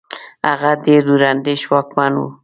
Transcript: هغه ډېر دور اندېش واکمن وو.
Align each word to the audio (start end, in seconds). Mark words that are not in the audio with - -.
هغه 0.49 0.71
ډېر 0.85 1.01
دور 1.07 1.21
اندېش 1.31 1.61
واکمن 1.71 2.13
وو. 2.19 2.27